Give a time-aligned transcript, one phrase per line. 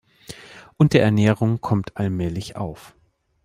[0.77, 2.95] Unterernährung kommt allmählich auf.